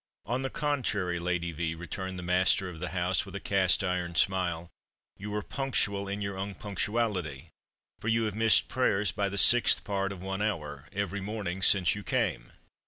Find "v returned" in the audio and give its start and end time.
1.51-2.17